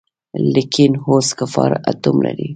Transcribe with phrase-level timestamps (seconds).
[0.53, 2.47] لکېن اوس کفار آټوم لري.